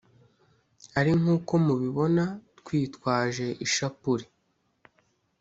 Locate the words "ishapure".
3.65-4.25